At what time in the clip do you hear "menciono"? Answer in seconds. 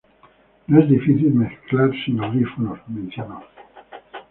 2.97-3.41